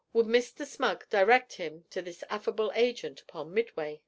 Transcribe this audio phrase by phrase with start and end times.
[0.13, 0.65] Would Mr.
[0.65, 3.99] Smug direct him to this affable agent upon Midway?